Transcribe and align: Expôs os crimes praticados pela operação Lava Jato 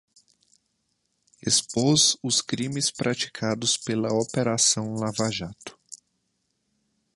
Expôs 1.45 2.17
os 2.23 2.41
crimes 2.41 2.89
praticados 2.89 3.77
pela 3.77 4.09
operação 4.11 4.95
Lava 4.95 5.29
Jato 5.31 5.77